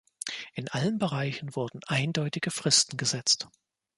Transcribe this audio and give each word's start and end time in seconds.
In 0.55 0.67
allen 0.67 0.97
Bereichen 0.97 1.55
wurden 1.55 1.81
eindeutige 1.85 2.49
Fristen 2.49 2.97
gesetzt. 2.97 3.49